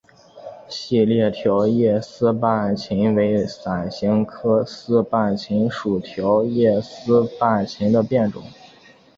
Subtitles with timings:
[0.67, 8.41] 细裂条叶丝瓣芹为伞形科丝瓣芹属条叶丝瓣芹的变种。